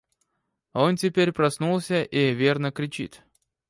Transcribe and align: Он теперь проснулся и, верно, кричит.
Он 0.73 0.95
теперь 0.95 1.31
проснулся 1.31 2.01
и, 2.01 2.33
верно, 2.33 2.71
кричит. 2.71 3.21